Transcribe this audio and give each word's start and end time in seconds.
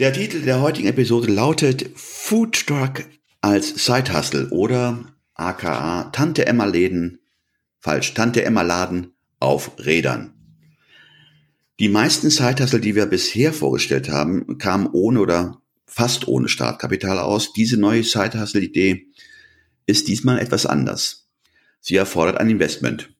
Der 0.00 0.12
Titel 0.12 0.42
der 0.42 0.60
heutigen 0.60 0.88
Episode 0.88 1.30
lautet 1.30 1.88
Food 1.94 2.66
Truck 2.66 3.04
als 3.40 3.84
Side 3.84 4.12
oder 4.50 5.04
aka 5.34 6.10
Tante 6.10 6.48
Emma 6.48 6.64
Läden, 6.64 7.20
falsch, 7.78 8.12
Tante 8.12 8.44
Emma 8.44 8.62
Laden 8.62 9.12
auf 9.38 9.78
Rädern. 9.78 10.34
Die 11.78 11.88
meisten 11.88 12.28
Side 12.30 12.60
die 12.80 12.96
wir 12.96 13.06
bisher 13.06 13.52
vorgestellt 13.52 14.08
haben, 14.08 14.58
kamen 14.58 14.88
ohne 14.88 15.20
oder 15.20 15.62
fast 15.86 16.26
ohne 16.26 16.48
Startkapital 16.48 17.20
aus. 17.20 17.52
Diese 17.52 17.76
neue 17.76 18.02
Side 18.02 18.36
Idee 18.62 19.06
ist 19.86 20.08
diesmal 20.08 20.40
etwas 20.40 20.66
anders. 20.66 21.28
Sie 21.78 21.94
erfordert 21.94 22.38
ein 22.38 22.50
Investment. 22.50 23.13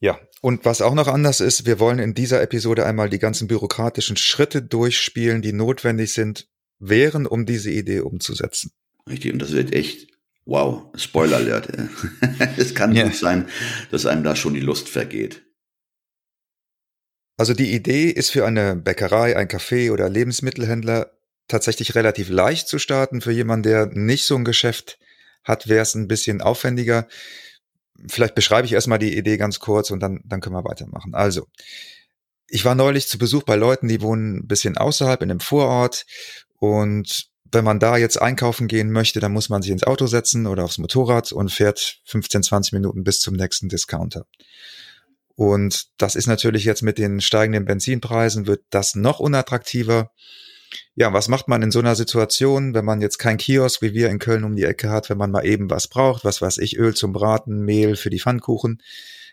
Ja, 0.00 0.20
und 0.42 0.64
was 0.64 0.82
auch 0.82 0.94
noch 0.94 1.08
anders 1.08 1.40
ist, 1.40 1.64
wir 1.64 1.80
wollen 1.80 1.98
in 1.98 2.14
dieser 2.14 2.42
Episode 2.42 2.84
einmal 2.84 3.08
die 3.08 3.18
ganzen 3.18 3.48
bürokratischen 3.48 4.16
Schritte 4.16 4.62
durchspielen, 4.62 5.40
die 5.40 5.52
notwendig 5.52 6.12
sind, 6.12 6.48
wären, 6.78 7.26
um 7.26 7.46
diese 7.46 7.70
Idee 7.70 8.00
umzusetzen. 8.00 8.72
Richtig, 9.08 9.32
und 9.32 9.38
das 9.40 9.52
wird 9.52 9.72
echt, 9.72 10.08
wow, 10.44 10.84
Spoiler 10.94 11.38
Alert. 11.38 11.68
es 12.58 12.74
kann 12.74 12.94
ja. 12.94 13.04
gut 13.04 13.14
sein, 13.14 13.48
dass 13.90 14.04
einem 14.04 14.24
da 14.24 14.36
schon 14.36 14.54
die 14.54 14.60
Lust 14.60 14.88
vergeht. 14.88 15.42
Also 17.38 17.54
die 17.54 17.72
Idee 17.72 18.10
ist 18.10 18.30
für 18.30 18.46
eine 18.46 18.76
Bäckerei, 18.76 19.36
ein 19.36 19.48
Café 19.48 19.92
oder 19.92 20.08
Lebensmittelhändler 20.08 21.12
tatsächlich 21.48 21.94
relativ 21.94 22.28
leicht 22.28 22.68
zu 22.68 22.78
starten. 22.78 23.20
Für 23.20 23.32
jemanden, 23.32 23.64
der 23.64 23.86
nicht 23.86 24.24
so 24.24 24.36
ein 24.36 24.44
Geschäft 24.44 24.98
hat, 25.44 25.68
wäre 25.68 25.82
es 25.82 25.94
ein 25.94 26.08
bisschen 26.08 26.40
aufwendiger 26.40 27.06
vielleicht 28.08 28.34
beschreibe 28.34 28.66
ich 28.66 28.72
erstmal 28.72 28.98
die 28.98 29.16
Idee 29.16 29.36
ganz 29.36 29.60
kurz 29.60 29.90
und 29.90 30.00
dann, 30.00 30.20
dann 30.24 30.40
können 30.40 30.56
wir 30.56 30.64
weitermachen. 30.64 31.14
Also, 31.14 31.46
ich 32.48 32.64
war 32.64 32.74
neulich 32.74 33.08
zu 33.08 33.18
Besuch 33.18 33.42
bei 33.42 33.56
Leuten, 33.56 33.88
die 33.88 34.00
wohnen 34.00 34.38
ein 34.38 34.46
bisschen 34.46 34.76
außerhalb 34.76 35.22
in 35.22 35.30
einem 35.30 35.40
Vorort 35.40 36.06
und 36.58 37.28
wenn 37.52 37.64
man 37.64 37.78
da 37.78 37.96
jetzt 37.96 38.20
einkaufen 38.20 38.68
gehen 38.68 38.90
möchte, 38.90 39.20
dann 39.20 39.32
muss 39.32 39.48
man 39.48 39.62
sich 39.62 39.70
ins 39.70 39.84
Auto 39.84 40.06
setzen 40.06 40.46
oder 40.46 40.64
aufs 40.64 40.78
Motorrad 40.78 41.32
und 41.32 41.50
fährt 41.50 42.00
15, 42.04 42.42
20 42.42 42.72
Minuten 42.72 43.04
bis 43.04 43.20
zum 43.20 43.34
nächsten 43.34 43.68
Discounter. 43.68 44.26
Und 45.36 45.86
das 45.98 46.16
ist 46.16 46.26
natürlich 46.26 46.64
jetzt 46.64 46.82
mit 46.82 46.98
den 46.98 47.20
steigenden 47.20 47.66
Benzinpreisen 47.66 48.46
wird 48.46 48.62
das 48.70 48.94
noch 48.94 49.20
unattraktiver. 49.20 50.10
Ja, 50.98 51.12
was 51.12 51.28
macht 51.28 51.46
man 51.46 51.60
in 51.60 51.70
so 51.70 51.78
einer 51.78 51.94
Situation, 51.94 52.72
wenn 52.72 52.86
man 52.86 53.02
jetzt 53.02 53.18
kein 53.18 53.36
Kiosk 53.36 53.82
wie 53.82 53.92
wir 53.92 54.08
in 54.08 54.18
Köln 54.18 54.44
um 54.44 54.56
die 54.56 54.64
Ecke 54.64 54.88
hat, 54.88 55.10
wenn 55.10 55.18
man 55.18 55.30
mal 55.30 55.44
eben 55.44 55.68
was 55.68 55.88
braucht, 55.88 56.24
was 56.24 56.40
weiß 56.40 56.56
ich, 56.56 56.78
Öl 56.78 56.94
zum 56.94 57.12
Braten, 57.12 57.60
Mehl 57.60 57.96
für 57.96 58.08
die 58.08 58.18
Pfannkuchen, 58.18 58.82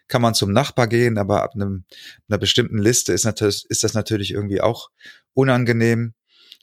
kann 0.10 0.22
man 0.22 0.34
zum 0.34 0.52
Nachbar 0.52 0.88
gehen, 0.88 1.18
aber 1.18 1.42
ab 1.42 1.54
einem, 1.56 1.86
einer 2.28 2.38
bestimmten 2.38 2.80
Liste 2.80 3.14
ist, 3.14 3.24
natürlich, 3.24 3.66
ist 3.70 3.86
das 3.86 3.94
natürlich 3.94 4.32
irgendwie 4.32 4.60
auch 4.60 4.90
unangenehm. 5.34 6.14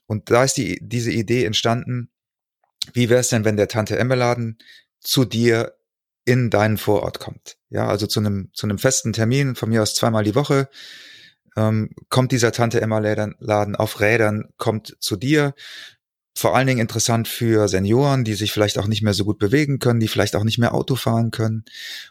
Und 0.07 0.31
da 0.31 0.45
ist 0.45 0.59
die, 0.59 0.79
diese 0.83 1.11
Idee 1.11 1.47
entstanden, 1.47 2.11
wie 2.93 3.09
wäre 3.09 3.21
es 3.21 3.31
denn, 3.31 3.47
wenn 3.47 3.57
der 3.57 3.69
Tante 3.69 3.99
Emme 3.99 4.17
Laden 4.17 4.59
zu 5.01 5.25
dir 5.25 5.77
in 6.27 6.51
deinen 6.51 6.77
Vorort 6.77 7.21
kommt? 7.21 7.57
Ja, 7.71 7.89
also 7.89 8.07
zu 8.07 8.21
einem, 8.21 8.51
zu 8.53 8.67
einem 8.67 8.79
festen 8.79 9.15
Termin, 9.15 9.55
von 9.55 9.71
mir 9.71 9.83
aus 9.83 9.95
zweimal 9.95 10.25
die 10.25 10.35
Woche, 10.35 10.69
ähm, 11.57 11.91
kommt 12.09 12.33
dieser 12.33 12.53
Tante 12.53 12.81
Emma 12.81 12.99
Laden 12.99 13.77
auf 13.77 14.01
Rädern, 14.01 14.49
kommt 14.57 14.97
zu 15.01 15.17
dir. 15.17 15.55
Vor 16.35 16.57
allen 16.57 16.67
Dingen 16.67 16.81
interessant 16.81 17.29
für 17.29 17.69
Senioren, 17.69 18.25
die 18.25 18.35
sich 18.35 18.53
vielleicht 18.53 18.79
auch 18.79 18.87
nicht 18.87 19.03
mehr 19.03 19.15
so 19.15 19.25
gut 19.25 19.39
bewegen 19.39 19.79
können, 19.79 20.01
die 20.01 20.09
vielleicht 20.09 20.37
auch 20.37 20.45
nicht 20.45 20.59
mehr 20.59 20.75
Auto 20.75 20.97
fahren 20.97 21.31
können 21.31 21.65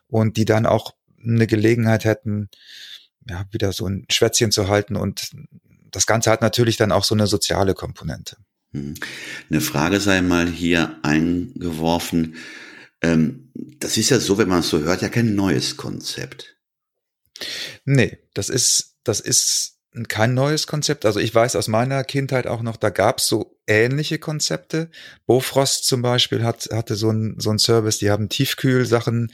und 0.07 0.37
die 0.37 0.45
dann 0.45 0.65
auch 0.65 0.93
eine 1.23 1.47
Gelegenheit 1.47 2.05
hätten, 2.05 2.49
ja, 3.27 3.45
wieder 3.51 3.71
so 3.71 3.87
ein 3.87 4.05
Schwätzchen 4.09 4.51
zu 4.51 4.67
halten 4.67 4.95
und 4.95 5.31
das 5.91 6.05
Ganze 6.05 6.29
hat 6.29 6.41
natürlich 6.41 6.77
dann 6.77 6.91
auch 6.91 7.03
so 7.03 7.15
eine 7.15 7.27
soziale 7.27 7.73
Komponente. 7.73 8.37
Hm. 8.73 8.95
Eine 9.49 9.61
Frage 9.61 9.99
sei 9.99 10.21
mal 10.21 10.47
hier 10.47 10.99
eingeworfen. 11.01 12.35
Ähm, 13.01 13.51
das 13.53 13.97
ist 13.97 14.09
ja 14.09 14.19
so, 14.19 14.37
wenn 14.37 14.49
man 14.49 14.59
es 14.59 14.69
so 14.69 14.79
hört, 14.79 15.01
ja 15.01 15.09
kein 15.09 15.35
neues 15.35 15.77
Konzept. 15.77 16.57
Nee, 17.85 18.19
das 18.33 18.49
ist 18.49 18.88
das 19.03 19.19
ist 19.19 19.79
kein 20.07 20.33
neues 20.33 20.67
Konzept. 20.67 21.05
Also 21.05 21.19
ich 21.19 21.33
weiß 21.33 21.55
aus 21.55 21.67
meiner 21.67 22.03
Kindheit 22.03 22.45
auch 22.45 22.61
noch, 22.61 22.77
da 22.77 22.89
gab 22.89 23.17
es 23.17 23.27
so 23.27 23.57
ähnliche 23.65 24.19
Konzepte. 24.19 24.89
Bofrost 25.25 25.85
zum 25.85 26.01
Beispiel 26.01 26.43
hat, 26.43 26.69
hatte 26.71 26.95
so 26.95 27.09
ein, 27.09 27.35
so 27.39 27.49
ein 27.49 27.57
Service, 27.57 27.97
die 27.97 28.11
haben 28.11 28.29
Tiefkühlsachen 28.29 29.31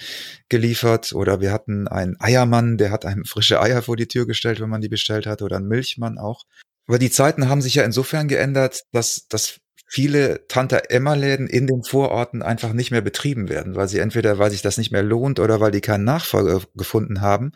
geliefert 0.47 1.11
oder 1.13 1.41
wir 1.41 1.51
hatten 1.51 1.87
einen 1.87 2.15
Eiermann, 2.19 2.77
der 2.77 2.91
hat 2.91 3.05
einem 3.05 3.25
frische 3.25 3.61
Eier 3.61 3.81
vor 3.81 3.97
die 3.97 4.07
Tür 4.07 4.25
gestellt, 4.25 4.61
wenn 4.61 4.69
man 4.69 4.81
die 4.81 4.89
bestellt 4.89 5.25
hat 5.25 5.41
oder 5.41 5.57
einen 5.57 5.67
Milchmann 5.67 6.17
auch. 6.17 6.43
Aber 6.87 6.99
die 6.99 7.11
Zeiten 7.11 7.49
haben 7.49 7.61
sich 7.61 7.75
ja 7.75 7.83
insofern 7.83 8.27
geändert, 8.27 8.83
dass, 8.91 9.27
dass 9.27 9.59
viele 9.87 10.47
Tante-Emma-Läden 10.47 11.47
in 11.47 11.67
den 11.67 11.83
Vororten 11.83 12.41
einfach 12.41 12.73
nicht 12.73 12.91
mehr 12.91 13.01
betrieben 13.01 13.49
werden, 13.49 13.75
weil 13.75 13.87
sie 13.87 13.99
entweder, 13.99 14.39
weil 14.39 14.51
sich 14.51 14.61
das 14.61 14.77
nicht 14.77 14.91
mehr 14.91 15.03
lohnt 15.03 15.39
oder 15.39 15.59
weil 15.59 15.71
die 15.71 15.81
keinen 15.81 16.05
Nachfolger 16.05 16.61
gefunden 16.75 17.21
haben 17.21 17.51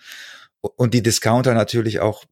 und 0.61 0.93
die 0.93 1.03
Discounter 1.03 1.53
natürlich 1.53 1.99
auch 1.99 2.25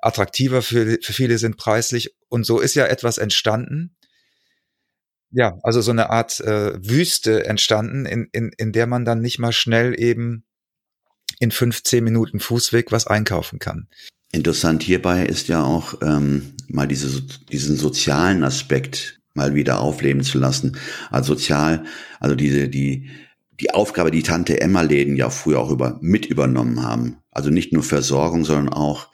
attraktiver 0.00 0.62
für, 0.62 0.98
für 1.02 1.12
viele 1.12 1.38
sind 1.38 1.56
preislich. 1.56 2.14
Und 2.28 2.44
so 2.46 2.58
ist 2.60 2.74
ja 2.74 2.86
etwas 2.86 3.18
entstanden. 3.18 3.94
Ja, 5.30 5.58
also 5.62 5.80
so 5.80 5.90
eine 5.90 6.10
Art 6.10 6.40
äh, 6.40 6.74
Wüste 6.76 7.44
entstanden, 7.44 8.06
in, 8.06 8.28
in, 8.32 8.50
in 8.56 8.72
der 8.72 8.86
man 8.86 9.04
dann 9.04 9.20
nicht 9.20 9.38
mal 9.38 9.52
schnell 9.52 9.98
eben 9.98 10.44
in 11.40 11.50
15 11.50 12.04
Minuten 12.04 12.40
Fußweg 12.40 12.92
was 12.92 13.06
einkaufen 13.06 13.58
kann. 13.58 13.88
Interessant 14.30 14.82
hierbei 14.82 15.26
ist 15.26 15.48
ja 15.48 15.62
auch 15.62 16.00
ähm, 16.02 16.54
mal 16.68 16.86
diese, 16.86 17.22
diesen 17.22 17.76
sozialen 17.76 18.44
Aspekt 18.44 19.20
mal 19.34 19.54
wieder 19.54 19.80
aufleben 19.80 20.22
zu 20.22 20.38
lassen. 20.38 20.78
Also 21.10 21.34
sozial, 21.34 21.84
also 22.20 22.36
diese, 22.36 22.68
die, 22.68 23.10
die 23.60 23.70
Aufgabe, 23.72 24.10
die 24.10 24.22
Tante 24.22 24.60
Emma 24.60 24.82
Läden 24.82 25.16
ja 25.16 25.30
früher 25.30 25.60
auch 25.60 25.70
über, 25.70 25.98
mit 26.00 26.26
übernommen 26.26 26.82
haben. 26.82 27.18
Also 27.30 27.50
nicht 27.50 27.72
nur 27.72 27.82
Versorgung, 27.82 28.44
sondern 28.44 28.72
auch 28.72 29.12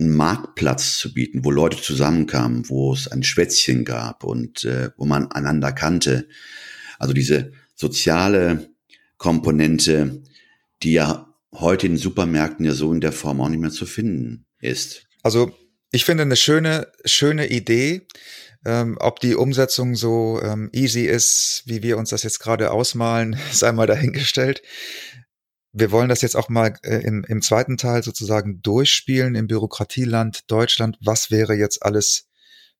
einen 0.00 0.14
Marktplatz 0.14 0.98
zu 0.98 1.14
bieten, 1.14 1.44
wo 1.44 1.50
Leute 1.50 1.80
zusammenkamen, 1.80 2.68
wo 2.68 2.92
es 2.92 3.06
ein 3.08 3.22
Schwätzchen 3.22 3.84
gab 3.84 4.24
und 4.24 4.64
äh, 4.64 4.90
wo 4.96 5.04
man 5.04 5.30
einander 5.30 5.72
kannte. 5.72 6.28
Also 6.98 7.14
diese 7.14 7.52
soziale 7.74 8.70
Komponente, 9.18 10.22
die 10.82 10.94
ja 10.94 11.32
heute 11.52 11.86
in 11.86 11.96
Supermärkten 11.96 12.66
ja 12.66 12.72
so 12.72 12.92
in 12.92 13.00
der 13.00 13.12
Form 13.12 13.40
auch 13.40 13.48
nicht 13.48 13.60
mehr 13.60 13.70
zu 13.70 13.86
finden 13.86 14.46
ist. 14.60 15.06
Also 15.22 15.56
ich 15.92 16.04
finde 16.04 16.24
eine 16.24 16.36
schöne, 16.36 16.88
schöne 17.04 17.48
Idee. 17.48 18.06
Ähm, 18.64 18.96
ob 18.98 19.20
die 19.20 19.34
Umsetzung 19.34 19.94
so 19.94 20.40
ähm, 20.42 20.70
easy 20.72 21.02
ist, 21.02 21.62
wie 21.66 21.82
wir 21.82 21.98
uns 21.98 22.10
das 22.10 22.22
jetzt 22.22 22.40
gerade 22.40 22.70
ausmalen, 22.70 23.36
sei 23.52 23.72
mal 23.72 23.86
dahingestellt. 23.86 24.62
Wir 25.72 25.90
wollen 25.90 26.08
das 26.08 26.22
jetzt 26.22 26.36
auch 26.36 26.48
mal 26.48 26.74
äh, 26.82 26.98
im, 26.98 27.24
im 27.24 27.42
zweiten 27.42 27.76
Teil 27.76 28.02
sozusagen 28.02 28.62
durchspielen 28.62 29.34
im 29.34 29.46
Bürokratieland 29.48 30.50
Deutschland. 30.50 30.96
Was 31.00 31.30
wäre 31.30 31.54
jetzt 31.54 31.82
alles 31.82 32.28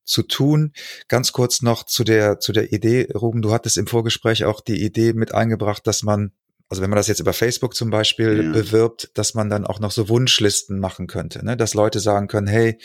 zu 0.05 0.23
tun? 0.23 0.73
Ganz 1.09 1.33
kurz 1.33 1.61
noch 1.61 1.85
zu 1.85 2.05
der, 2.05 2.39
zu 2.39 2.53
der 2.53 2.73
Idee, 2.73 3.09
Ruben, 3.15 3.43
du 3.43 3.53
hattest 3.53 3.77
im 3.77 3.87
Vorgespräch 3.87 4.45
auch 4.45 4.61
die 4.61 4.83
Idee 4.83 5.13
mit 5.13 5.35
eingebracht, 5.35 5.87
dass 5.87 6.03
man 6.03 6.33
also 6.69 6.83
wenn 6.83 6.91
man 6.91 6.97
das 6.97 7.09
jetzt 7.09 7.21
über 7.21 7.35
Facebook 7.35 7.77
zum 7.77 7.91
Beispiel 7.91 8.43
ja. 8.43 8.53
bewirbt, 8.53 9.11
dass 9.15 9.35
man 9.35 9.51
dann 9.51 9.67
auch 9.67 9.81
noch 9.81 9.91
so 9.91 10.09
Wunschlisten 10.09 10.81
machen 10.81 11.07
könnte, 11.07 11.45
ne? 11.45 11.57
dass 11.57 11.75
Leute 11.75 12.01
sagen 12.01 12.27
können, 12.27 12.47
hey, 12.47 12.79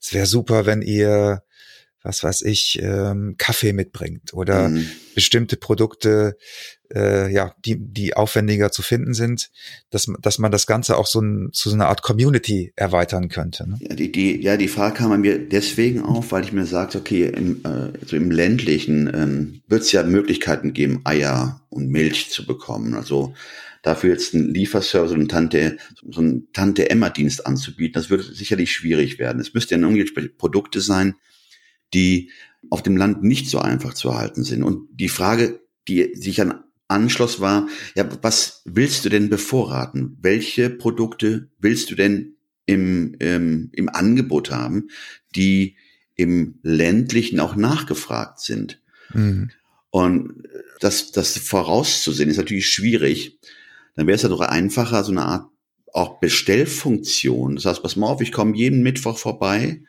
es 0.00 0.14
wäre 0.14 0.26
super, 0.26 0.66
wenn 0.66 0.82
ihr 0.82 1.42
was 2.08 2.24
weiß 2.24 2.42
ich, 2.42 2.80
ähm, 2.82 3.34
Kaffee 3.36 3.74
mitbringt 3.74 4.32
oder 4.32 4.70
mhm. 4.70 4.86
bestimmte 5.14 5.58
Produkte, 5.58 6.38
äh, 6.92 7.30
ja, 7.30 7.54
die, 7.66 7.76
die 7.78 8.16
aufwendiger 8.16 8.72
zu 8.72 8.80
finden 8.80 9.12
sind, 9.12 9.50
dass, 9.90 10.10
dass 10.22 10.38
man 10.38 10.50
das 10.50 10.66
Ganze 10.66 10.96
auch 10.96 11.06
so 11.06 11.20
ein, 11.20 11.50
zu 11.52 11.68
so 11.68 11.74
einer 11.74 11.88
Art 11.88 12.00
Community 12.00 12.72
erweitern 12.76 13.28
könnte. 13.28 13.68
Ne? 13.68 13.76
Ja, 13.80 13.94
die, 13.94 14.10
die, 14.10 14.40
ja, 14.40 14.56
die 14.56 14.68
Frage 14.68 14.96
kam 14.96 15.10
bei 15.10 15.18
mir 15.18 15.38
deswegen 15.38 16.00
auf, 16.00 16.32
weil 16.32 16.44
ich 16.44 16.52
mir 16.52 16.64
sagte, 16.64 16.96
okay, 16.96 17.26
im, 17.26 17.60
äh, 17.64 17.92
so 18.06 18.16
im 18.16 18.30
ländlichen 18.30 19.10
ähm, 19.14 19.60
wird 19.68 19.82
es 19.82 19.92
ja 19.92 20.02
Möglichkeiten 20.02 20.72
geben, 20.72 21.02
Eier 21.04 21.60
und 21.68 21.90
Milch 21.90 22.30
zu 22.30 22.46
bekommen. 22.46 22.94
Also 22.94 23.34
dafür 23.82 24.12
jetzt 24.12 24.34
einen 24.34 24.48
Lieferservice 24.48 25.12
und 25.12 25.30
Tante, 25.30 25.76
so 26.10 26.22
einen 26.22 26.50
Tante-Emma-Dienst 26.54 27.46
anzubieten, 27.46 28.00
das 28.00 28.08
würde 28.08 28.22
sicherlich 28.22 28.72
schwierig 28.72 29.18
werden. 29.18 29.42
Es 29.42 29.52
müssten 29.52 29.74
ja 29.74 29.86
irgendwie 29.86 30.28
Produkte 30.28 30.80
sein, 30.80 31.16
die 31.94 32.30
auf 32.70 32.82
dem 32.82 32.96
Land 32.96 33.22
nicht 33.22 33.48
so 33.48 33.58
einfach 33.58 33.94
zu 33.94 34.08
erhalten 34.08 34.44
sind. 34.44 34.62
Und 34.62 34.88
die 34.92 35.08
Frage, 35.08 35.60
die 35.86 36.14
sich 36.14 36.40
an 36.40 36.64
anschloss, 36.88 37.40
war, 37.40 37.68
ja, 37.94 38.08
was 38.22 38.62
willst 38.64 39.04
du 39.04 39.10
denn 39.10 39.28
bevorraten? 39.28 40.16
Welche 40.20 40.70
Produkte 40.70 41.50
willst 41.58 41.90
du 41.90 41.94
denn 41.94 42.36
im, 42.66 43.14
ähm, 43.20 43.70
im 43.72 43.88
Angebot 43.88 44.50
haben, 44.50 44.88
die 45.36 45.76
im 46.16 46.58
ländlichen 46.62 47.40
auch 47.40 47.56
nachgefragt 47.56 48.40
sind? 48.40 48.80
Mhm. 49.12 49.50
Und 49.90 50.48
das, 50.80 51.12
das 51.12 51.36
vorauszusehen 51.38 52.30
ist 52.30 52.38
natürlich 52.38 52.70
schwierig. 52.70 53.38
Dann 53.94 54.06
wäre 54.06 54.16
es 54.16 54.22
ja 54.22 54.28
doch 54.28 54.40
einfacher, 54.40 55.04
so 55.04 55.12
eine 55.12 55.24
Art 55.24 55.48
auch 55.92 56.20
Bestellfunktion. 56.20 57.56
Das 57.56 57.64
heißt, 57.64 57.82
pass 57.82 57.96
mal 57.96 58.08
auf, 58.08 58.20
ich 58.20 58.32
komme 58.32 58.56
jeden 58.56 58.82
Mittwoch 58.82 59.18
vorbei 59.18 59.82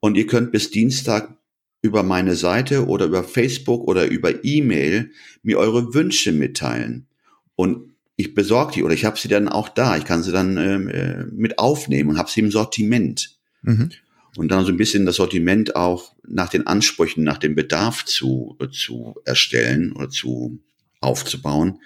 und 0.00 0.16
ihr 0.16 0.26
könnt 0.26 0.52
bis 0.52 0.70
Dienstag 0.70 1.36
über 1.82 2.02
meine 2.02 2.34
Seite 2.34 2.86
oder 2.86 3.06
über 3.06 3.24
Facebook 3.24 3.86
oder 3.86 4.06
über 4.06 4.44
E-Mail 4.44 5.12
mir 5.42 5.58
eure 5.58 5.94
Wünsche 5.94 6.32
mitteilen. 6.32 7.06
Und 7.54 7.94
ich 8.16 8.34
besorge 8.34 8.74
die 8.74 8.82
oder 8.82 8.92
ich 8.92 9.04
habe 9.04 9.18
sie 9.18 9.28
dann 9.28 9.48
auch 9.48 9.68
da. 9.68 9.96
Ich 9.96 10.04
kann 10.04 10.22
sie 10.22 10.32
dann 10.32 10.56
ähm, 10.58 10.88
äh, 10.88 11.24
mit 11.24 11.58
aufnehmen 11.58 12.10
und 12.10 12.18
habe 12.18 12.30
sie 12.30 12.40
im 12.40 12.50
Sortiment. 12.50 13.38
Mhm. 13.62 13.90
Und 14.36 14.50
dann 14.50 14.64
so 14.64 14.70
ein 14.70 14.76
bisschen 14.76 15.06
das 15.06 15.16
Sortiment 15.16 15.74
auch 15.74 16.14
nach 16.26 16.50
den 16.50 16.66
Ansprüchen, 16.66 17.24
nach 17.24 17.38
dem 17.38 17.54
Bedarf 17.54 18.04
zu, 18.04 18.56
zu 18.70 19.16
erstellen 19.24 19.92
oder 19.92 20.08
zu 20.08 20.60
aufzubauen. 21.00 21.80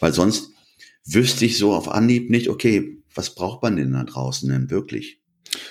Weil 0.00 0.12
sonst 0.12 0.50
wüsste 1.04 1.44
ich 1.44 1.58
so 1.58 1.74
auf 1.74 1.88
Anhieb 1.88 2.30
nicht, 2.30 2.48
okay, 2.48 2.98
was 3.14 3.34
braucht 3.34 3.62
man 3.62 3.76
denn 3.76 3.92
da 3.92 4.04
draußen 4.04 4.48
denn 4.48 4.70
wirklich? 4.70 5.20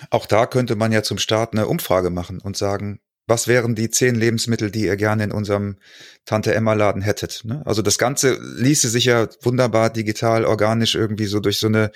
Auch 0.10 0.25
da 0.25 0.46
könnte 0.46 0.75
man 0.75 0.92
ja 0.92 1.04
zum 1.04 1.18
Start 1.18 1.54
eine 1.54 1.68
Umfrage 1.68 2.10
machen 2.10 2.40
und 2.40 2.58
sagen, 2.58 3.00
was 3.25 3.48
wären 3.48 3.75
die 3.75 3.90
zehn 3.90 4.16
Lebensmittel, 4.16 4.70
die 4.70 4.86
ihr 4.86 4.98
gerne 4.98 5.24
in 5.24 5.31
unserem 5.31 5.78
Tante 6.25 6.54
Emma 6.54 6.74
Laden 6.74 7.02
hättet. 7.02 7.42
Ne? 7.46 7.62
Also 7.66 7.81
das 7.81 7.98
Ganze 7.98 8.38
ließe 8.42 8.90
sich 8.90 9.06
ja 9.06 9.28
wunderbar 9.42 9.90
digital, 9.90 10.46
organisch 10.46 10.96
irgendwie 10.96 11.25
so 11.25 11.40
durch 11.40 11.58
so 11.58 11.68
eine 11.68 11.92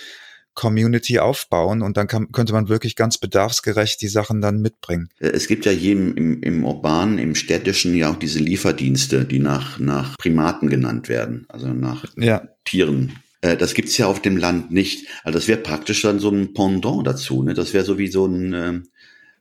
Community 0.57 1.19
aufbauen 1.19 1.83
und 1.83 1.97
dann 1.97 2.07
kann, 2.07 2.31
könnte 2.31 2.51
man 2.51 2.67
wirklich 2.67 2.95
ganz 2.95 3.19
bedarfsgerecht 3.19 4.01
die 4.01 4.07
Sachen 4.07 4.41
dann 4.41 4.59
mitbringen. 4.59 5.09
Äh, 5.19 5.27
es 5.27 5.47
gibt 5.47 5.65
ja 5.65 5.71
jedem 5.71 6.15
im, 6.15 6.41
im 6.41 6.65
urbanen, 6.65 7.19
im 7.19 7.35
städtischen 7.35 7.95
ja 7.95 8.09
auch 8.09 8.15
diese 8.17 8.39
Lieferdienste, 8.39 9.23
die 9.23 9.37
nach, 9.37 9.77
nach 9.77 10.17
Primaten 10.17 10.69
genannt 10.69 11.09
werden, 11.09 11.45
also 11.49 11.67
nach 11.67 12.05
ja. 12.17 12.47
Tieren. 12.65 13.13
Äh, 13.41 13.57
das 13.57 13.73
gibt's 13.73 13.97
ja 13.97 14.07
auf 14.07 14.21
dem 14.21 14.37
Land 14.37 14.71
nicht. 14.71 15.07
Also 15.23 15.39
das 15.39 15.47
wäre 15.47 15.59
praktisch 15.59 16.01
dann 16.01 16.19
so 16.19 16.29
ein 16.29 16.53
Pendant 16.53 17.05
dazu. 17.05 17.43
Ne? 17.43 17.53
Das 17.53 17.73
wäre 17.73 17.85
so 17.85 17.97
wie 17.97 18.07
so 18.07 18.25
ein 18.25 18.53
ähm, 18.53 18.83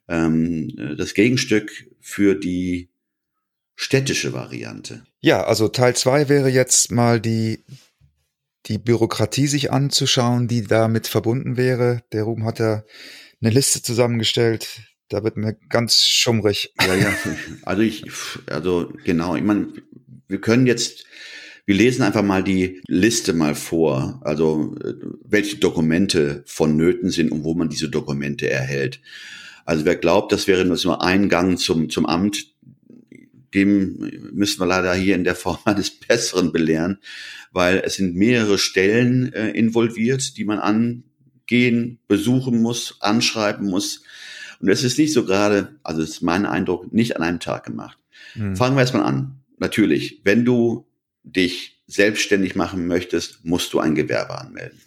ähm, 0.09 0.97
das 0.97 1.15
Gegenstück 1.15 1.89
für 2.01 2.35
die 2.35 2.89
städtische 3.75 4.33
Variante. 4.33 5.05
Ja, 5.21 5.45
also 5.45 5.69
Teil 5.69 5.95
zwei 5.97 6.29
wäre 6.29 6.49
jetzt 6.49 6.91
mal 6.91 7.21
die, 7.21 7.65
die 8.67 8.79
Bürokratie 8.79 9.47
sich 9.47 9.71
anzuschauen, 9.71 10.49
die 10.49 10.63
damit 10.63 11.07
verbunden 11.07 11.57
wäre. 11.57 12.03
Der 12.13 12.25
Ruben 12.25 12.45
hat 12.45 12.59
ja 12.59 12.85
eine 13.41 13.51
Liste 13.51 13.83
zusammengestellt. 13.83 14.81
Da 15.09 15.23
wird 15.23 15.37
mir 15.37 15.55
ganz 15.69 16.03
schummrig. 16.03 16.73
Ja, 16.81 16.95
ja. 16.95 17.13
Also 17.63 17.83
ich, 17.83 18.05
also 18.47 18.93
genau, 19.05 19.37
ich 19.37 19.43
meine, 19.43 19.69
wir 20.27 20.41
können 20.41 20.67
jetzt, 20.67 21.05
wir 21.67 21.75
lesen 21.75 22.03
einfach 22.03 22.23
mal 22.23 22.45
die 22.45 22.81
Liste 22.87 23.33
mal 23.33 23.57
vor, 23.57 24.21
also 24.25 24.77
äh, 24.83 24.95
welche 25.25 25.57
Dokumente 25.57 26.45
vonnöten 26.47 27.11
sind 27.11 27.33
und 27.33 27.45
wo 27.45 27.55
man 27.55 27.69
diese 27.69 27.91
Dokumente 27.91 28.49
erhält. 28.49 29.01
Also 29.65 29.85
wer 29.85 29.97
glaubt, 29.97 30.31
das 30.31 30.47
wäre 30.47 30.65
nur 30.65 31.03
ein 31.03 31.29
Gang 31.29 31.59
zum, 31.59 31.91
zum 31.91 32.07
Amt, 32.07 32.55
dem 33.53 34.11
müssen 34.33 34.61
wir 34.61 34.67
leider 34.67 34.95
hier 34.95 35.17
in 35.17 35.25
der 35.25 35.35
Form 35.35 35.59
eines 35.65 35.91
Besseren 35.91 36.53
belehren, 36.53 36.99
weil 37.53 37.83
es 37.85 37.97
sind 37.97 38.15
mehrere 38.15 38.59
Stellen 38.59 39.33
äh, 39.33 39.51
involviert, 39.51 40.37
die 40.37 40.45
man 40.45 40.61
angehen, 40.61 41.99
besuchen 42.07 42.63
muss, 42.63 42.99
anschreiben 43.01 43.69
muss. 43.69 44.05
Und 44.61 44.69
es 44.69 44.85
ist 44.85 44.99
nicht 44.99 45.13
so 45.13 45.25
gerade, 45.25 45.77
also 45.83 46.01
ist 46.01 46.23
mein 46.23 46.47
Eindruck, 46.47 46.93
nicht 46.93 47.17
an 47.17 47.23
einem 47.23 47.41
Tag 47.41 47.65
gemacht. 47.65 47.99
Hm. 48.35 48.55
Fangen 48.55 48.77
wir 48.77 48.83
erstmal 48.83 49.03
an. 49.03 49.41
Natürlich, 49.59 50.21
wenn 50.23 50.45
du 50.45 50.87
dich 51.27 51.83
selbstständig 51.87 52.57
machen 52.57 52.87
möchtest, 52.87 53.45
musst 53.45 53.73
du 53.73 53.81
ein 53.81 53.95
Gewerbe 53.95 54.39
anmelden. 54.39 54.81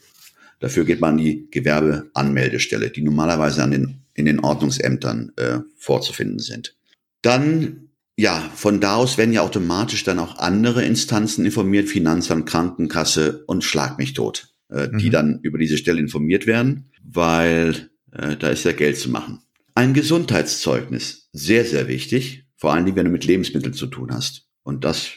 Dafür 0.59 0.83
geht 0.83 0.99
man 0.99 1.11
an 1.11 1.17
die 1.17 1.47
Gewerbeanmeldestelle, 1.51 2.89
die 2.89 3.01
normalerweise 3.01 3.63
an 3.63 3.71
den 3.71 3.99
in 4.19 4.25
den 4.25 4.39
Ordnungsämtern 4.39 5.31
äh, 5.37 5.59
vorzufinden 5.77 6.39
sind. 6.39 6.75
Dann, 7.21 7.89
ja, 8.17 8.51
von 8.53 8.81
da 8.81 8.95
aus 8.95 9.17
werden 9.17 9.33
ja 9.33 9.41
automatisch 9.41 10.03
dann 10.03 10.19
auch 10.19 10.37
andere 10.37 10.83
Instanzen 10.83 11.45
informiert, 11.45 11.87
Finanzamt, 11.87 12.45
Krankenkasse 12.45 13.45
und 13.47 13.63
Schlag 13.63 13.97
mich 13.97 14.13
tot, 14.13 14.53
äh, 14.69 14.87
mhm. 14.87 14.97
die 14.99 15.09
dann 15.09 15.39
über 15.41 15.57
diese 15.57 15.77
Stelle 15.77 15.99
informiert 15.99 16.45
werden, 16.45 16.91
weil 17.01 17.89
äh, 18.11 18.35
da 18.35 18.49
ist 18.49 18.65
ja 18.65 18.73
Geld 18.73 18.97
zu 18.97 19.09
machen. 19.09 19.41
Ein 19.73 19.93
Gesundheitszeugnis, 19.93 21.29
sehr, 21.31 21.63
sehr 21.63 21.87
wichtig, 21.87 22.45
vor 22.57 22.73
allen 22.73 22.85
Dingen, 22.85 22.97
wenn 22.97 23.05
du 23.05 23.11
mit 23.11 23.23
Lebensmitteln 23.23 23.73
zu 23.73 23.87
tun 23.87 24.13
hast. 24.13 24.47
Und 24.63 24.83
das, 24.83 25.11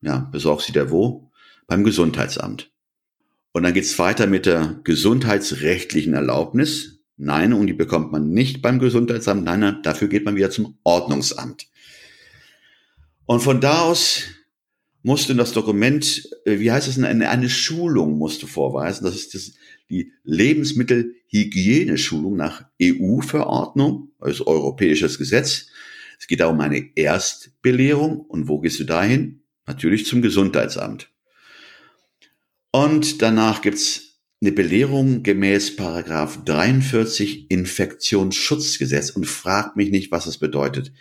ja, 0.00 0.28
besorgst 0.30 0.68
du 0.68 0.72
dir 0.72 0.90
wo? 0.90 1.30
Beim 1.66 1.84
Gesundheitsamt. 1.84 2.70
Und 3.52 3.62
dann 3.62 3.74
geht's 3.74 3.98
weiter 3.98 4.26
mit 4.26 4.46
der 4.46 4.80
gesundheitsrechtlichen 4.84 6.14
Erlaubnis. 6.14 7.00
Nein, 7.16 7.52
und 7.52 7.66
die 7.66 7.72
bekommt 7.72 8.12
man 8.12 8.30
nicht 8.30 8.62
beim 8.62 8.78
Gesundheitsamt. 8.78 9.44
Nein, 9.44 9.60
nein, 9.60 9.82
dafür 9.82 10.08
geht 10.08 10.24
man 10.24 10.36
wieder 10.36 10.50
zum 10.50 10.78
Ordnungsamt. 10.84 11.66
Und 13.26 13.40
von 13.40 13.60
da 13.60 13.80
aus 13.80 14.22
musst 15.02 15.28
du 15.28 15.34
das 15.34 15.52
Dokument, 15.52 16.28
äh, 16.44 16.60
wie 16.60 16.70
heißt 16.70 16.86
es, 16.88 17.02
eine, 17.02 17.28
eine 17.28 17.48
Schulung 17.48 18.18
musst 18.18 18.42
du 18.42 18.46
vorweisen. 18.46 19.04
Das 19.04 19.14
ist 19.14 19.34
das, 19.34 19.52
die 19.90 20.12
Lebensmittelhygieneschulung 20.24 22.36
nach 22.36 22.64
EU-Verordnung, 22.80 24.12
also 24.18 24.46
europäisches 24.46 25.18
Gesetz. 25.18 25.68
Es 26.18 26.26
geht 26.26 26.40
da 26.40 26.48
um 26.48 26.60
eine 26.60 26.96
Erstbelehrung. 26.96 28.20
Und 28.20 28.48
wo 28.48 28.60
gehst 28.60 28.80
du 28.80 28.84
dahin? 28.84 29.42
Natürlich 29.68 30.06
zum 30.06 30.22
Gesundheitsamt. 30.22 31.10
Und 32.72 33.22
danach 33.22 33.60
gibt's 33.60 34.20
eine 34.40 34.52
Belehrung 34.52 35.22
gemäß 35.22 35.76
Paragraph 35.76 36.42
43 36.44 37.50
Infektionsschutzgesetz 37.50 39.10
und 39.10 39.26
fragt 39.26 39.76
mich 39.76 39.90
nicht, 39.90 40.10
was 40.10 40.24
das 40.24 40.38
bedeutet. 40.38 40.92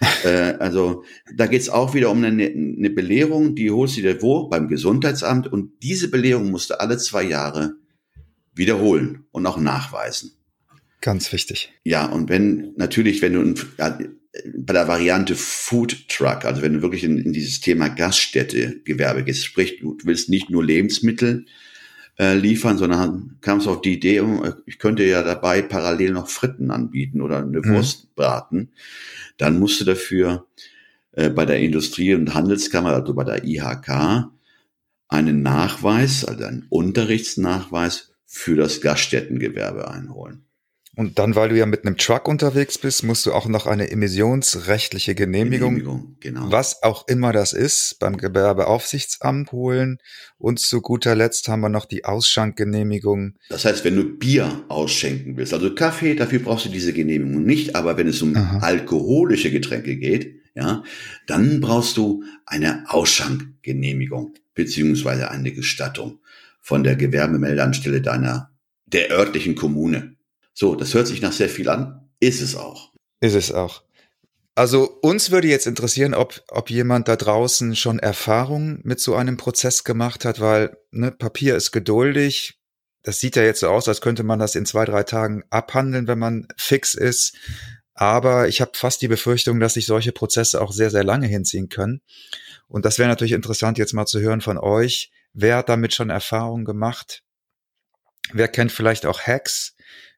äh, 0.24 0.54
also 0.58 1.04
da 1.34 1.46
geht's 1.46 1.68
auch 1.68 1.94
wieder 1.94 2.10
um 2.10 2.24
eine, 2.24 2.46
eine 2.46 2.90
Belehrung, 2.90 3.54
die 3.54 3.70
holst 3.70 3.96
du 3.96 4.02
dir 4.02 4.22
wo? 4.22 4.48
Beim 4.48 4.68
Gesundheitsamt 4.68 5.46
und 5.46 5.82
diese 5.82 6.08
Belehrung 6.08 6.50
musst 6.50 6.70
du 6.70 6.80
alle 6.80 6.98
zwei 6.98 7.24
Jahre 7.24 7.74
wiederholen 8.54 9.26
und 9.32 9.46
auch 9.46 9.58
nachweisen. 9.58 10.32
Ganz 11.00 11.32
wichtig. 11.32 11.72
Ja, 11.82 12.06
und 12.06 12.30
wenn 12.30 12.72
natürlich, 12.76 13.20
wenn 13.20 13.34
du 13.34 13.54
bei 14.56 14.72
der 14.72 14.88
Variante 14.88 15.34
Food 15.34 16.08
Truck, 16.08 16.44
also 16.44 16.62
wenn 16.62 16.74
du 16.74 16.82
wirklich 16.82 17.04
in, 17.04 17.18
in 17.18 17.32
dieses 17.32 17.60
Thema 17.60 17.88
Gaststätte 17.88 18.80
Gewerbe 18.84 19.22
gehst, 19.22 19.44
sprich, 19.44 19.78
du 19.78 19.96
willst 20.04 20.28
nicht 20.28 20.50
nur 20.50 20.64
Lebensmittel 20.64 21.46
äh, 22.18 22.34
liefern, 22.34 22.78
sondern 22.78 23.38
kam 23.40 23.58
es 23.58 23.66
auf 23.66 23.80
die 23.80 23.94
Idee, 23.94 24.20
oh, 24.20 24.44
ich 24.66 24.78
könnte 24.78 25.04
ja 25.04 25.22
dabei 25.22 25.62
parallel 25.62 26.12
noch 26.12 26.28
Fritten 26.28 26.70
anbieten 26.70 27.20
oder 27.20 27.38
eine 27.38 27.60
mhm. 27.60 27.68
Wurst 27.68 28.14
braten. 28.14 28.70
Dann 29.36 29.58
musste 29.58 29.84
dafür 29.84 30.46
äh, 31.12 31.30
bei 31.30 31.46
der 31.46 31.60
Industrie- 31.60 32.14
und 32.14 32.34
Handelskammer, 32.34 32.92
also 32.92 33.14
bei 33.14 33.24
der 33.24 33.44
IHK, 33.44 34.30
einen 35.08 35.42
Nachweis, 35.42 36.24
also 36.24 36.44
einen 36.44 36.66
Unterrichtsnachweis 36.68 38.12
für 38.26 38.56
das 38.56 38.80
Gaststättengewerbe 38.80 39.88
einholen. 39.88 40.44
Und 40.96 41.18
dann, 41.18 41.34
weil 41.34 41.48
du 41.48 41.58
ja 41.58 41.66
mit 41.66 41.84
einem 41.84 41.96
Truck 41.96 42.28
unterwegs 42.28 42.78
bist, 42.78 43.02
musst 43.02 43.26
du 43.26 43.32
auch 43.32 43.46
noch 43.46 43.66
eine 43.66 43.90
emissionsrechtliche 43.90 45.14
Genehmigung, 45.14 45.76
Genehmigung 45.76 46.16
genau. 46.20 46.52
was 46.52 46.82
auch 46.82 47.08
immer 47.08 47.32
das 47.32 47.52
ist, 47.52 47.96
beim 47.98 48.16
Gewerbeaufsichtsamt 48.16 49.50
holen. 49.52 49.98
Und 50.38 50.60
zu 50.60 50.80
guter 50.80 51.14
Letzt 51.14 51.48
haben 51.48 51.60
wir 51.60 51.68
noch 51.68 51.86
die 51.86 52.04
Ausschankgenehmigung. 52.04 53.34
Das 53.48 53.64
heißt, 53.64 53.84
wenn 53.84 53.96
du 53.96 54.04
Bier 54.04 54.64
ausschenken 54.68 55.36
willst, 55.36 55.52
also 55.52 55.74
Kaffee, 55.74 56.14
dafür 56.14 56.38
brauchst 56.38 56.66
du 56.66 56.70
diese 56.70 56.92
Genehmigung 56.92 57.44
nicht, 57.44 57.74
aber 57.74 57.96
wenn 57.96 58.08
es 58.08 58.22
um 58.22 58.36
Aha. 58.36 58.58
alkoholische 58.58 59.50
Getränke 59.50 59.96
geht, 59.96 60.40
ja, 60.54 60.84
dann 61.26 61.60
brauchst 61.60 61.96
du 61.96 62.22
eine 62.46 62.84
Ausschankgenehmigung 62.86 64.34
beziehungsweise 64.54 65.30
eine 65.30 65.50
Gestattung 65.50 66.20
von 66.60 66.84
der 66.84 66.94
Gewerbemeldeanstelle 66.94 68.00
deiner 68.00 68.50
der 68.86 69.10
örtlichen 69.10 69.56
Kommune. 69.56 70.13
So, 70.54 70.76
das 70.76 70.94
hört 70.94 71.08
sich 71.08 71.20
nach 71.20 71.32
sehr 71.32 71.48
viel 71.48 71.68
an. 71.68 72.08
Ist 72.20 72.40
es 72.40 72.54
auch. 72.56 72.92
Ist 73.20 73.34
es 73.34 73.52
auch. 73.52 73.82
Also 74.54 74.88
uns 75.02 75.32
würde 75.32 75.48
jetzt 75.48 75.66
interessieren, 75.66 76.14
ob, 76.14 76.40
ob 76.48 76.70
jemand 76.70 77.08
da 77.08 77.16
draußen 77.16 77.74
schon 77.74 77.98
Erfahrungen 77.98 78.80
mit 78.84 79.00
so 79.00 79.16
einem 79.16 79.36
Prozess 79.36 79.82
gemacht 79.82 80.24
hat, 80.24 80.38
weil 80.38 80.76
ne, 80.92 81.10
Papier 81.10 81.56
ist 81.56 81.72
geduldig. 81.72 82.60
Das 83.02 83.18
sieht 83.18 83.34
ja 83.34 83.42
jetzt 83.42 83.60
so 83.60 83.68
aus, 83.68 83.88
als 83.88 84.00
könnte 84.00 84.22
man 84.22 84.38
das 84.38 84.54
in 84.54 84.64
zwei, 84.64 84.84
drei 84.84 85.02
Tagen 85.02 85.42
abhandeln, 85.50 86.06
wenn 86.06 86.20
man 86.20 86.46
fix 86.56 86.94
ist. 86.94 87.36
Aber 87.94 88.48
ich 88.48 88.60
habe 88.60 88.72
fast 88.74 89.02
die 89.02 89.08
Befürchtung, 89.08 89.58
dass 89.58 89.74
sich 89.74 89.86
solche 89.86 90.12
Prozesse 90.12 90.60
auch 90.60 90.72
sehr, 90.72 90.90
sehr 90.90 91.04
lange 91.04 91.26
hinziehen 91.26 91.68
können. 91.68 92.00
Und 92.68 92.84
das 92.84 92.98
wäre 92.98 93.08
natürlich 93.08 93.32
interessant, 93.32 93.76
jetzt 93.76 93.92
mal 93.92 94.06
zu 94.06 94.20
hören 94.20 94.40
von 94.40 94.58
euch. 94.58 95.10
Wer 95.32 95.56
hat 95.58 95.68
damit 95.68 95.94
schon 95.94 96.10
Erfahrungen 96.10 96.64
gemacht? 96.64 97.22
Wer 98.32 98.48
kennt 98.48 98.72
vielleicht 98.72 99.04
auch 99.04 99.20
Hacks? 99.20 99.73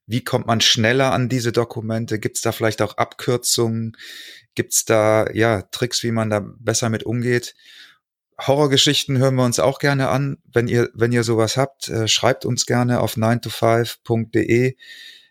Wie 0.06 0.22
kommt 0.22 0.46
man 0.46 0.60
schneller 0.60 1.12
an 1.12 1.28
diese 1.28 1.52
Dokumente? 1.52 2.18
Gibt 2.18 2.36
es 2.36 2.42
da 2.42 2.52
vielleicht 2.52 2.80
auch 2.80 2.96
Abkürzungen? 2.96 3.96
Gibt 4.54 4.72
es 4.72 4.84
da 4.84 5.28
ja 5.32 5.62
Tricks, 5.62 6.02
wie 6.02 6.12
man 6.12 6.30
da 6.30 6.40
besser 6.40 6.88
mit 6.88 7.02
umgeht? 7.02 7.54
Horrorgeschichten 8.38 9.18
hören 9.18 9.34
wir 9.34 9.44
uns 9.44 9.58
auch 9.58 9.78
gerne 9.78 10.08
an. 10.08 10.38
Wenn 10.44 10.68
ihr, 10.68 10.90
wenn 10.94 11.12
ihr 11.12 11.24
sowas 11.24 11.56
habt, 11.56 11.88
äh, 11.88 12.06
schreibt 12.06 12.44
uns 12.44 12.66
gerne 12.66 13.00
auf 13.00 13.16
9to5.de 13.16 14.76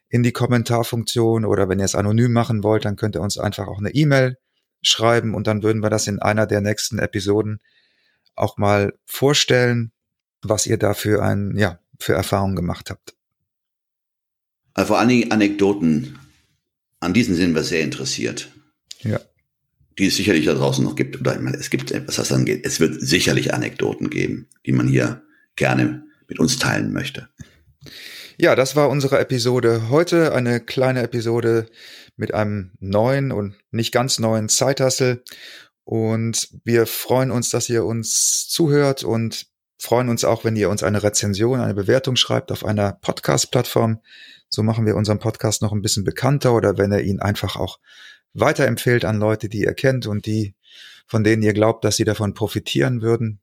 in 0.09 0.23
die 0.23 0.31
Kommentarfunktion 0.31 1.45
oder 1.45 1.69
wenn 1.69 1.79
ihr 1.79 1.85
es 1.85 1.95
anonym 1.95 2.33
machen 2.33 2.63
wollt, 2.63 2.85
dann 2.85 2.95
könnt 2.95 3.15
ihr 3.15 3.21
uns 3.21 3.37
einfach 3.37 3.67
auch 3.67 3.79
eine 3.79 3.93
E-Mail 3.93 4.37
schreiben 4.81 5.33
und 5.35 5.47
dann 5.47 5.63
würden 5.63 5.83
wir 5.83 5.89
das 5.89 6.07
in 6.07 6.19
einer 6.19 6.47
der 6.47 6.61
nächsten 6.61 6.99
Episoden 6.99 7.59
auch 8.35 8.57
mal 8.57 8.93
vorstellen, 9.05 9.91
was 10.41 10.67
ihr 10.67 10.77
da 10.77 10.93
für 10.93 11.23
ein, 11.23 11.55
ja, 11.57 11.79
für 11.99 12.13
Erfahrungen 12.13 12.55
gemacht 12.55 12.89
habt. 12.89 13.15
Also 14.75 14.89
vor 14.89 14.99
allen 14.99 15.09
Dingen 15.09 15.31
Anekdoten, 15.31 16.19
an 16.99 17.13
diesen 17.13 17.35
sind 17.35 17.55
wir 17.55 17.63
sehr 17.63 17.81
interessiert. 17.81 18.51
Ja. 19.01 19.19
Die 19.97 20.07
es 20.07 20.17
sicherlich 20.17 20.45
da 20.45 20.53
draußen 20.53 20.83
noch 20.83 20.95
gibt. 20.95 21.19
Oder 21.19 21.39
es 21.55 21.69
gibt, 21.69 21.91
was 22.07 22.17
das 22.17 22.31
angeht, 22.31 22.65
es 22.65 22.79
wird 22.79 23.01
sicherlich 23.01 23.53
Anekdoten 23.53 24.09
geben, 24.09 24.47
die 24.65 24.73
man 24.73 24.87
hier 24.87 25.23
gerne 25.55 26.03
mit 26.27 26.39
uns 26.39 26.59
teilen 26.59 26.91
möchte. 26.91 27.29
Ja, 28.37 28.55
das 28.55 28.75
war 28.75 28.89
unsere 28.89 29.17
Episode 29.19 29.89
heute. 29.89 30.33
Eine 30.33 30.59
kleine 30.59 31.03
Episode 31.03 31.67
mit 32.17 32.33
einem 32.33 32.71
neuen 32.79 33.31
und 33.31 33.55
nicht 33.71 33.93
ganz 33.93 34.19
neuen 34.19 34.49
Zeithassel. 34.49 35.23
Und 35.85 36.49
wir 36.65 36.85
freuen 36.85 37.31
uns, 37.31 37.49
dass 37.49 37.69
ihr 37.69 37.85
uns 37.85 38.47
zuhört 38.49 39.03
und 39.03 39.47
freuen 39.77 40.09
uns 40.09 40.25
auch, 40.25 40.43
wenn 40.43 40.57
ihr 40.57 40.69
uns 40.69 40.83
eine 40.83 41.03
Rezension, 41.03 41.61
eine 41.61 41.75
Bewertung 41.75 42.17
schreibt 42.17 42.51
auf 42.51 42.65
einer 42.65 42.93
Podcast-Plattform. 42.93 44.01
So 44.55 44.63
machen 44.63 44.85
wir 44.85 44.95
unseren 44.95 45.19
Podcast 45.19 45.61
noch 45.61 45.73
ein 45.73 45.81
bisschen 45.81 46.05
bekannter 46.05 46.53
oder 46.53 46.77
wenn 46.77 46.93
ihr 46.93 47.01
ihn 47.01 47.19
einfach 47.19 47.57
auch 47.57 47.77
weiterempfehlt 48.33 49.03
an 49.03 49.19
Leute, 49.19 49.49
die 49.49 49.63
ihr 49.63 49.73
kennt 49.73 50.07
und 50.07 50.25
die, 50.25 50.55
von 51.05 51.25
denen 51.25 51.43
ihr 51.43 51.51
glaubt, 51.51 51.83
dass 51.83 51.97
sie 51.97 52.05
davon 52.05 52.33
profitieren 52.33 53.01
würden. 53.01 53.41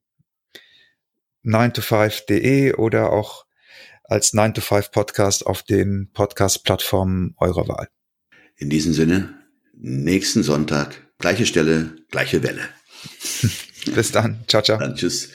9to5.de 1.44 2.76
oder 2.76 3.10
auch 3.10 3.44
als 4.04 4.32
9to5 4.32 4.90
Podcast 4.90 5.46
auf 5.46 5.62
den 5.62 6.08
Podcast-Plattformen 6.14 7.34
eurer 7.36 7.68
Wahl. 7.68 7.88
In 8.56 8.70
diesem 8.70 8.94
Sinne, 8.94 9.34
nächsten 9.74 10.42
Sonntag, 10.42 11.08
gleiche 11.18 11.44
Stelle, 11.44 11.94
gleiche 12.10 12.42
Welle. 12.42 12.62
Bis 13.94 14.12
dann. 14.12 14.44
Ciao, 14.48 14.62
ciao. 14.62 14.78
Dann 14.78 14.94
tschüss. 14.94 15.34